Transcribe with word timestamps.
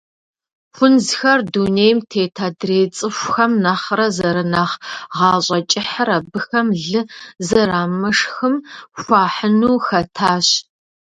Хунзхэр 0.75 1.39
дунейм 1.51 1.97
тет 2.11 2.35
адрей 2.47 2.85
цӏыхухэм 2.95 3.51
нэхърэ 3.63 4.07
зэрынэхъ 4.17 4.75
гъащӏэкӏыхьыр 5.15 6.09
абыхэм 6.17 6.67
лы 6.85 7.01
зэрамышхым 7.47 8.55
хуахьыну 8.99 9.77
хэтащ. 9.85 10.47